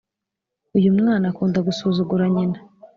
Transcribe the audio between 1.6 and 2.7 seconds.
gusuzugura nyina